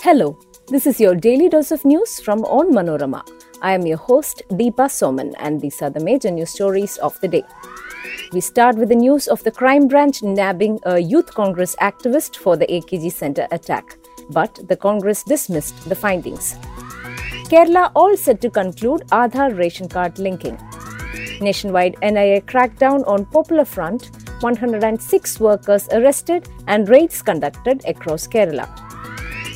Hello, 0.00 0.38
this 0.68 0.86
is 0.86 1.00
your 1.00 1.16
daily 1.16 1.48
dose 1.48 1.72
of 1.72 1.84
news 1.84 2.20
from 2.20 2.44
Onmanorama. 2.44 3.28
I 3.62 3.72
am 3.72 3.84
your 3.84 3.96
host 3.96 4.42
Deepa 4.50 4.86
Soman, 4.86 5.34
and 5.40 5.60
these 5.60 5.82
are 5.82 5.90
the 5.90 5.98
major 5.98 6.30
news 6.30 6.50
stories 6.50 6.98
of 6.98 7.18
the 7.20 7.26
day. 7.26 7.42
We 8.32 8.40
start 8.40 8.76
with 8.76 8.90
the 8.90 8.94
news 8.94 9.26
of 9.26 9.42
the 9.42 9.50
crime 9.50 9.88
branch 9.88 10.22
nabbing 10.22 10.78
a 10.84 11.00
youth 11.00 11.34
congress 11.34 11.74
activist 11.80 12.36
for 12.36 12.56
the 12.56 12.68
AKG 12.68 13.10
Centre 13.10 13.48
attack, 13.50 13.98
but 14.30 14.60
the 14.68 14.76
congress 14.76 15.24
dismissed 15.24 15.88
the 15.88 15.96
findings. 15.96 16.54
Kerala 17.50 17.90
all 17.96 18.16
set 18.16 18.40
to 18.42 18.50
conclude 18.50 19.02
Aadhaar 19.08 19.58
ration 19.58 19.88
card 19.88 20.20
linking. 20.20 20.56
Nationwide 21.40 21.96
NIA 22.02 22.40
crackdown 22.42 23.04
on 23.08 23.26
Popular 23.26 23.64
Front, 23.64 24.10
106 24.42 25.40
workers 25.40 25.88
arrested 25.90 26.48
and 26.68 26.88
raids 26.88 27.20
conducted 27.20 27.84
across 27.84 28.28
Kerala. 28.28 28.87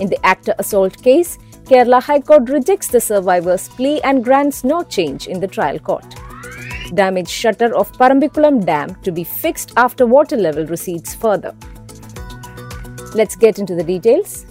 In 0.01 0.09
the 0.09 0.19
actor 0.24 0.55
assault 0.59 1.02
case, 1.02 1.38
Kerala 1.64 2.02
High 2.02 2.20
Court 2.20 2.48
rejects 2.48 2.88
the 2.88 3.01
survivor's 3.01 3.69
plea 3.69 4.01
and 4.02 4.24
grants 4.24 4.65
no 4.65 4.82
change 4.82 5.27
in 5.27 5.41
the 5.41 5.46
trial 5.46 5.78
court. 5.78 6.15
Damaged 6.95 7.30
shutter 7.30 7.74
of 7.74 7.92
Parambikulam 7.92 8.65
Dam 8.66 8.95
to 9.02 9.12
be 9.12 9.24
fixed 9.24 9.73
after 9.77 10.06
water 10.06 10.37
level 10.37 10.66
recedes 10.66 11.15
further. 11.15 11.55
Let's 13.15 13.37
get 13.37 13.59
into 13.59 13.74
the 13.74 13.84
details. 13.84 14.46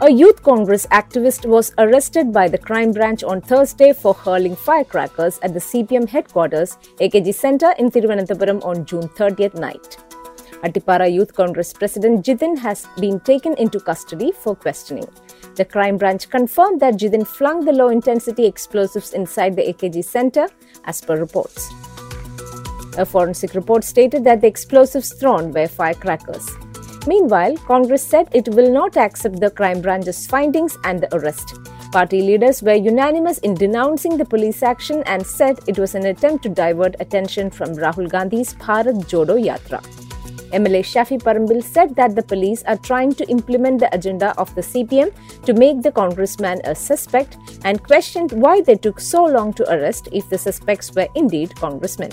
A 0.00 0.10
youth 0.10 0.42
congress 0.42 0.86
activist 0.88 1.46
was 1.46 1.72
arrested 1.78 2.32
by 2.32 2.46
the 2.48 2.58
crime 2.58 2.92
branch 2.92 3.24
on 3.24 3.40
Thursday 3.40 3.92
for 3.92 4.12
hurling 4.12 4.54
firecrackers 4.54 5.38
at 5.42 5.54
the 5.54 5.60
CPM 5.60 6.08
headquarters, 6.08 6.76
AKG 7.00 7.34
Centre 7.34 7.72
in 7.78 7.90
Thiruvananthapuram 7.90 8.62
on 8.64 8.84
June 8.84 9.08
30th 9.08 9.54
night. 9.54 9.96
Attipara 10.64 11.12
Youth 11.12 11.34
Congress 11.34 11.74
President 11.74 12.24
Jithin 12.24 12.56
has 12.56 12.86
been 12.98 13.20
taken 13.20 13.54
into 13.58 13.78
custody 13.78 14.32
for 14.32 14.56
questioning. 14.56 15.06
The 15.56 15.64
crime 15.66 15.98
branch 15.98 16.30
confirmed 16.30 16.80
that 16.80 16.94
Jithin 16.94 17.26
flung 17.26 17.66
the 17.66 17.72
low 17.72 17.90
intensity 17.90 18.46
explosives 18.46 19.12
inside 19.12 19.56
the 19.56 19.62
AKG 19.62 20.02
Centre, 20.02 20.48
as 20.86 21.02
per 21.02 21.18
reports. 21.18 21.70
A 22.96 23.04
forensic 23.04 23.52
report 23.52 23.84
stated 23.84 24.24
that 24.24 24.40
the 24.40 24.46
explosives 24.46 25.12
thrown 25.12 25.52
were 25.52 25.68
firecrackers. 25.68 26.48
Meanwhile, 27.06 27.58
Congress 27.58 28.02
said 28.02 28.28
it 28.32 28.48
will 28.48 28.72
not 28.72 28.96
accept 28.96 29.40
the 29.40 29.50
crime 29.50 29.82
branch's 29.82 30.26
findings 30.26 30.78
and 30.84 31.02
the 31.02 31.14
arrest. 31.14 31.56
Party 31.92 32.22
leaders 32.22 32.62
were 32.62 32.72
unanimous 32.74 33.36
in 33.38 33.54
denouncing 33.54 34.16
the 34.16 34.24
police 34.24 34.62
action 34.62 35.02
and 35.04 35.26
said 35.26 35.60
it 35.66 35.78
was 35.78 35.94
an 35.94 36.06
attempt 36.06 36.42
to 36.44 36.48
divert 36.48 36.96
attention 37.00 37.50
from 37.50 37.76
Rahul 37.76 38.08
Gandhi's 38.08 38.54
Bharat 38.54 39.04
Jodo 39.04 39.36
Yatra. 39.38 40.03
MLA 40.54 40.82
Shafi 40.90 41.20
Parambil 41.20 41.62
said 41.62 41.96
that 41.96 42.14
the 42.14 42.22
police 42.22 42.62
are 42.64 42.76
trying 42.76 43.12
to 43.14 43.28
implement 43.28 43.80
the 43.80 43.92
agenda 43.92 44.32
of 44.38 44.54
the 44.54 44.60
CPM 44.60 45.12
to 45.44 45.52
make 45.52 45.82
the 45.82 45.90
congressman 45.90 46.60
a 46.64 46.74
suspect 46.74 47.38
and 47.64 47.82
questioned 47.82 48.30
why 48.30 48.60
they 48.60 48.76
took 48.76 49.00
so 49.00 49.24
long 49.24 49.52
to 49.54 49.68
arrest 49.74 50.08
if 50.12 50.28
the 50.28 50.38
suspects 50.38 50.94
were 50.94 51.08
indeed 51.16 51.56
congressmen. 51.56 52.10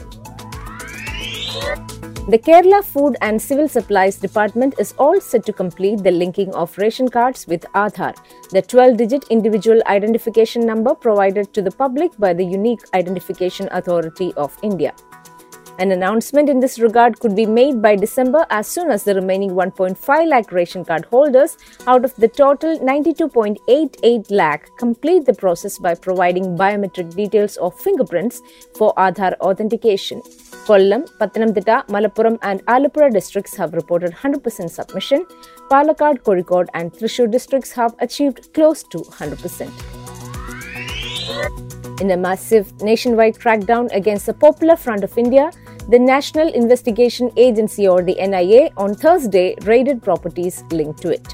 The 2.29 2.39
Kerala 2.39 2.83
Food 2.83 3.15
and 3.21 3.41
Civil 3.41 3.67
Supplies 3.67 4.17
Department 4.17 4.75
is 4.79 4.93
all 4.97 5.19
set 5.19 5.45
to 5.45 5.53
complete 5.53 6.03
the 6.03 6.11
linking 6.11 6.53
of 6.55 6.75
ration 6.77 7.09
cards 7.09 7.45
with 7.45 7.65
Aadhaar, 7.75 8.15
the 8.51 8.61
12 8.61 8.97
digit 8.97 9.25
individual 9.29 9.81
identification 9.85 10.65
number 10.65 10.95
provided 10.95 11.53
to 11.53 11.61
the 11.61 11.71
public 11.71 12.17
by 12.17 12.33
the 12.33 12.45
Unique 12.45 12.81
Identification 12.93 13.69
Authority 13.71 14.33
of 14.35 14.57
India. 14.63 14.93
An 15.79 15.91
announcement 15.91 16.49
in 16.49 16.59
this 16.59 16.79
regard 16.79 17.19
could 17.19 17.35
be 17.35 17.45
made 17.45 17.81
by 17.81 17.95
December 17.95 18.45
as 18.49 18.67
soon 18.67 18.91
as 18.91 19.03
the 19.03 19.15
remaining 19.15 19.51
1.5 19.51 20.27
lakh 20.27 20.51
ration 20.51 20.83
card 20.85 21.05
holders 21.05 21.57
out 21.87 22.05
of 22.05 22.15
the 22.15 22.27
total 22.27 22.77
92.88 22.79 24.29
lakh 24.29 24.69
complete 24.77 25.25
the 25.25 25.33
process 25.33 25.79
by 25.79 25.95
providing 25.95 26.57
biometric 26.57 27.15
details 27.15 27.57
or 27.57 27.71
fingerprints 27.71 28.41
for 28.77 28.93
Aadhaar 28.95 29.33
authentication. 29.39 30.21
Kollam, 30.67 31.09
Pathanamthitta, 31.17 31.87
Malappuram 31.87 32.37
and 32.43 32.63
Alappuzha 32.65 33.11
districts 33.11 33.57
have 33.57 33.73
reported 33.73 34.11
100% 34.11 34.69
submission. 34.69 35.25
Palakkad, 35.71 36.21
Kozhikode 36.21 36.67
and 36.75 36.93
Thrissur 36.93 37.31
districts 37.31 37.71
have 37.71 37.95
achieved 37.99 38.53
close 38.53 38.83
to 38.83 38.99
100%. 38.99 41.70
In 41.99 42.11
a 42.11 42.17
massive 42.17 42.81
nationwide 42.81 43.35
crackdown 43.35 43.93
against 43.93 44.25
the 44.25 44.33
Popular 44.33 44.75
Front 44.75 45.03
of 45.03 45.17
India, 45.17 45.51
the 45.89 45.99
National 45.99 46.47
Investigation 46.53 47.31
Agency 47.37 47.87
or 47.87 48.01
the 48.01 48.15
NIA 48.15 48.69
on 48.77 48.93
Thursday 48.93 49.55
raided 49.63 50.01
properties 50.01 50.63
linked 50.71 51.01
to 51.01 51.09
it. 51.09 51.33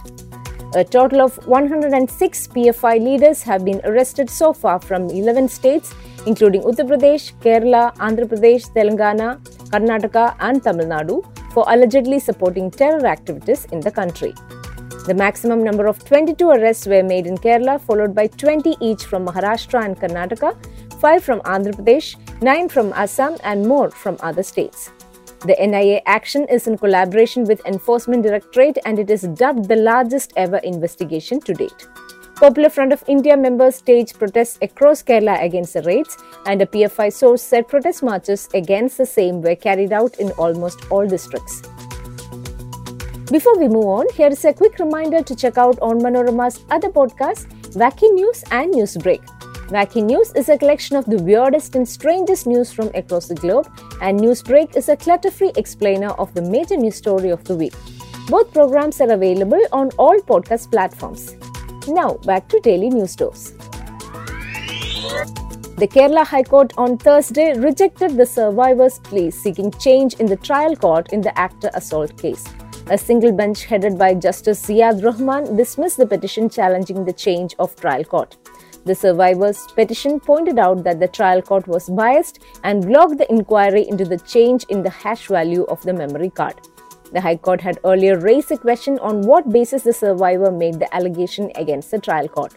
A 0.75 0.83
total 0.83 1.21
of 1.21 1.37
106 1.47 2.47
PFI 2.47 3.03
leaders 3.03 3.41
have 3.41 3.63
been 3.63 3.79
arrested 3.85 4.29
so 4.29 4.51
far 4.51 4.79
from 4.79 5.09
11 5.09 5.47
states, 5.47 5.93
including 6.25 6.61
Uttar 6.63 6.87
Pradesh, 6.89 7.31
Kerala, 7.39 7.95
Andhra 7.97 8.25
Pradesh, 8.25 8.69
Telangana, 8.73 9.39
Karnataka, 9.71 10.35
and 10.39 10.61
Tamil 10.61 10.87
Nadu, 10.87 11.23
for 11.53 11.63
allegedly 11.67 12.19
supporting 12.19 12.69
terror 12.69 13.05
activities 13.05 13.65
in 13.71 13.79
the 13.79 13.91
country. 13.91 14.33
The 15.07 15.13
maximum 15.13 15.63
number 15.63 15.87
of 15.87 16.03
22 16.03 16.49
arrests 16.49 16.85
were 16.85 17.01
made 17.01 17.27
in 17.27 17.37
Kerala, 17.37 17.79
followed 17.79 18.13
by 18.13 18.27
20 18.27 18.75
each 18.81 19.05
from 19.05 19.25
Maharashtra 19.25 19.85
and 19.85 19.97
Karnataka, 19.97 20.53
5 20.99 21.23
from 21.23 21.39
Andhra 21.41 21.73
Pradesh, 21.73 22.17
9 22.41 22.67
from 22.67 22.91
Assam, 22.91 23.37
and 23.45 23.65
more 23.65 23.89
from 23.89 24.17
other 24.19 24.43
states. 24.43 24.91
The 25.45 25.55
NIA 25.65 26.01
action 26.05 26.45
is 26.49 26.67
in 26.67 26.77
collaboration 26.77 27.45
with 27.45 27.65
Enforcement 27.65 28.23
Directorate 28.23 28.79
and 28.85 28.99
it 28.99 29.09
is 29.09 29.21
dubbed 29.21 29.69
the 29.69 29.77
largest 29.77 30.33
ever 30.35 30.57
investigation 30.57 31.39
to 31.39 31.53
date. 31.53 31.87
Popular 32.35 32.69
Front 32.69 32.91
of 32.91 33.01
India 33.07 33.37
members 33.37 33.77
staged 33.77 34.19
protests 34.19 34.59
across 34.61 35.01
Kerala 35.01 35.41
against 35.41 35.73
the 35.73 35.83
raids, 35.83 36.17
and 36.45 36.61
a 36.61 36.65
PFI 36.65 37.13
source 37.13 37.41
said 37.41 37.69
protest 37.69 38.03
marches 38.03 38.49
against 38.53 38.97
the 38.97 39.05
same 39.05 39.41
were 39.41 39.55
carried 39.55 39.93
out 39.93 40.19
in 40.19 40.31
almost 40.31 40.91
all 40.91 41.07
districts. 41.07 41.61
Before 43.29 43.59
we 43.59 43.67
move 43.67 43.87
on, 43.87 44.05
here 44.13 44.29
is 44.29 44.45
a 44.45 44.53
quick 44.53 44.79
reminder 44.79 45.21
to 45.21 45.35
check 45.35 45.57
out 45.57 45.75
Onmanorama's 45.81 46.63
other 46.69 46.87
podcasts, 46.87 47.45
Wacky 47.75 48.09
News 48.13 48.41
and 48.51 48.73
Newsbreak. 48.73 49.19
Wacky 49.67 50.01
News 50.01 50.31
is 50.33 50.47
a 50.47 50.57
collection 50.57 50.95
of 50.95 51.03
the 51.03 51.21
weirdest 51.21 51.75
and 51.75 51.85
strangest 51.85 52.47
news 52.47 52.71
from 52.71 52.89
across 52.95 53.27
the 53.27 53.35
globe, 53.35 53.67
and 54.01 54.17
Newsbreak 54.17 54.77
is 54.77 54.87
a 54.87 54.95
clutter 54.95 55.29
free 55.29 55.51
explainer 55.57 56.11
of 56.11 56.33
the 56.35 56.41
major 56.41 56.77
news 56.77 56.95
story 56.95 57.29
of 57.29 57.43
the 57.43 57.53
week. 57.53 57.73
Both 58.29 58.53
programs 58.53 59.01
are 59.01 59.11
available 59.11 59.61
on 59.73 59.91
all 59.97 60.17
podcast 60.19 60.71
platforms. 60.71 61.35
Now, 61.85 62.13
back 62.23 62.47
to 62.47 62.61
daily 62.61 62.89
news 62.89 63.11
stories. 63.11 63.51
The 65.75 65.87
Kerala 65.87 66.25
High 66.25 66.43
Court 66.43 66.71
on 66.77 66.97
Thursday 66.97 67.59
rejected 67.59 68.15
the 68.15 68.25
survivor's 68.25 68.99
plea 68.99 69.31
seeking 69.31 69.71
change 69.71 70.13
in 70.13 70.27
the 70.27 70.37
trial 70.37 70.77
court 70.77 71.11
in 71.11 71.19
the 71.19 71.37
actor 71.37 71.69
assault 71.73 72.17
case. 72.17 72.45
A 72.89 72.97
single 72.97 73.33
bench 73.33 73.65
headed 73.65 73.97
by 73.97 74.13
Justice 74.13 74.65
Ziad 74.65 75.03
Rahman 75.03 75.57
dismissed 75.57 75.97
the 75.97 76.05
petition 76.07 76.49
challenging 76.49 77.03
the 77.03 77.11
change 77.11 77.53
of 77.59 77.75
trial 77.75 78.05
court. 78.05 78.37
The 78.85 78.95
survivors' 78.95 79.67
petition 79.75 80.21
pointed 80.21 80.57
out 80.57 80.85
that 80.85 81.01
the 81.01 81.09
trial 81.09 81.41
court 81.41 81.67
was 81.67 81.89
biased 81.89 82.39
and 82.63 82.87
blocked 82.87 83.17
the 83.17 83.29
inquiry 83.29 83.85
into 83.89 84.05
the 84.05 84.19
change 84.19 84.63
in 84.69 84.83
the 84.83 84.89
hash 84.89 85.27
value 85.27 85.63
of 85.65 85.81
the 85.81 85.91
memory 85.91 86.29
card. 86.29 86.61
The 87.11 87.19
High 87.19 87.35
Court 87.35 87.59
had 87.59 87.79
earlier 87.83 88.19
raised 88.19 88.53
a 88.53 88.57
question 88.57 88.99
on 88.99 89.19
what 89.19 89.51
basis 89.51 89.83
the 89.83 89.91
survivor 89.91 90.49
made 90.49 90.79
the 90.79 90.93
allegation 90.95 91.51
against 91.55 91.91
the 91.91 91.99
trial 91.99 92.29
court. 92.29 92.53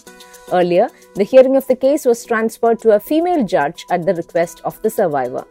Earlier, 0.52 0.90
the 1.16 1.24
hearing 1.24 1.56
of 1.56 1.66
the 1.66 1.74
case 1.74 2.04
was 2.04 2.24
transferred 2.24 2.78
to 2.82 2.92
a 2.92 3.00
female 3.00 3.44
judge 3.44 3.84
at 3.90 4.06
the 4.06 4.14
request 4.14 4.60
of 4.64 4.80
the 4.82 4.90
survivor. 4.90 5.44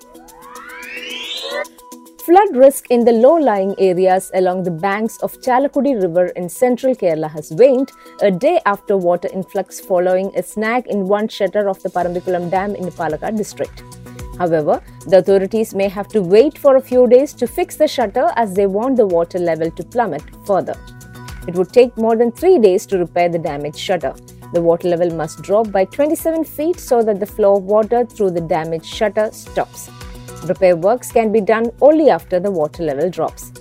Flood 2.30 2.56
risk 2.56 2.92
in 2.92 3.06
the 3.06 3.12
low-lying 3.12 3.74
areas 3.80 4.30
along 4.36 4.62
the 4.62 4.70
banks 4.70 5.18
of 5.24 5.34
Chalakudi 5.42 6.00
River 6.00 6.28
in 6.42 6.48
central 6.48 6.94
Kerala 6.94 7.28
has 7.32 7.50
waned 7.50 7.92
a 8.22 8.30
day 8.30 8.62
after 8.68 8.96
water 8.98 9.28
influx 9.34 9.80
following 9.80 10.32
a 10.36 10.44
snag 10.44 10.86
in 10.86 11.08
one 11.08 11.28
shutter 11.28 11.68
of 11.68 11.82
the 11.82 11.90
Parambikulam 11.90 12.52
Dam 12.52 12.76
in 12.76 12.86
Palakkad 12.92 13.36
district. 13.36 13.82
However, 14.38 14.80
the 15.08 15.18
authorities 15.18 15.74
may 15.74 15.88
have 15.88 16.08
to 16.10 16.22
wait 16.22 16.56
for 16.56 16.76
a 16.76 16.82
few 16.82 17.08
days 17.08 17.34
to 17.34 17.48
fix 17.48 17.78
the 17.78 17.88
shutter 17.88 18.28
as 18.36 18.54
they 18.54 18.68
want 18.68 18.98
the 18.98 19.08
water 19.08 19.40
level 19.40 19.72
to 19.72 19.84
plummet 19.84 20.22
further. 20.46 20.76
It 21.48 21.56
would 21.56 21.74
take 21.74 21.98
more 21.98 22.16
than 22.16 22.32
three 22.32 22.60
days 22.60 22.86
to 22.88 23.00
repair 23.00 23.30
the 23.30 23.40
damaged 23.40 23.80
shutter. 23.80 24.14
The 24.54 24.62
water 24.62 24.88
level 24.88 25.10
must 25.16 25.42
drop 25.42 25.72
by 25.72 25.86
27 25.86 26.44
feet 26.44 26.80
so 26.80 27.02
that 27.02 27.20
the 27.20 27.26
flow 27.26 27.56
of 27.56 27.64
water 27.64 28.06
through 28.06 28.32
the 28.32 28.42
damaged 28.42 28.86
shutter 28.86 29.32
stops. 29.32 29.90
Repair 30.46 30.76
works 30.76 31.12
can 31.12 31.32
be 31.32 31.42
done 31.42 31.72
only 31.82 32.10
after 32.10 32.40
the 32.40 32.52
water 32.52 32.84
level 32.84 33.10
drops. 33.10 33.52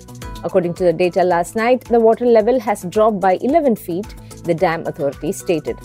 According 0.44 0.74
to 0.74 0.84
the 0.84 0.92
data 0.92 1.24
last 1.24 1.56
night, 1.56 1.84
the 1.86 1.98
water 1.98 2.24
level 2.24 2.60
has 2.60 2.84
dropped 2.84 3.20
by 3.20 3.38
11 3.40 3.76
feet, 3.76 4.14
the 4.44 4.54
dam 4.54 4.86
authority 4.86 5.32
stated. 5.32 5.76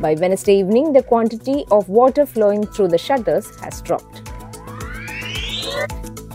By 0.00 0.14
Wednesday 0.14 0.60
evening, 0.60 0.92
the 0.92 1.02
quantity 1.02 1.64
of 1.70 1.88
water 1.88 2.26
flowing 2.26 2.66
through 2.66 2.88
the 2.88 2.98
shutters 2.98 3.48
has 3.60 3.82
dropped. 3.82 4.24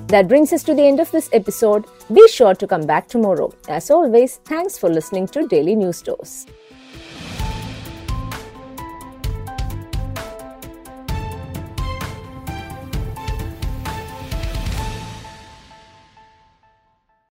That 0.10 0.28
brings 0.28 0.52
us 0.52 0.64
to 0.64 0.74
the 0.74 0.84
end 0.84 1.00
of 1.00 1.10
this 1.12 1.30
episode. 1.32 1.86
Be 2.14 2.28
sure 2.28 2.54
to 2.54 2.68
come 2.68 2.86
back 2.86 3.08
tomorrow. 3.08 3.54
As 3.70 3.90
always, 3.90 4.42
thanks 4.44 4.78
for 4.78 4.90
listening 4.90 5.28
to 5.28 5.48
Daily 5.48 5.74
News 5.74 6.02
Dose. 6.02 6.46